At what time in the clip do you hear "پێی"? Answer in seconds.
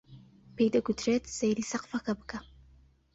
0.55-0.73